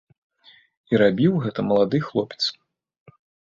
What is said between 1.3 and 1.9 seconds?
гэта